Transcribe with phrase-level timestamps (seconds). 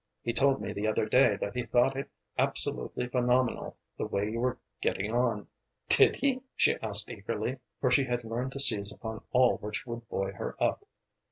[0.23, 4.39] He told me the other day that he thought it absolutely phenomenal the way you
[4.39, 5.45] were getting on."
[5.89, 10.09] "Did he?" she asked eagerly, for she had learned to seize upon all which would
[10.09, 10.87] buoy her up.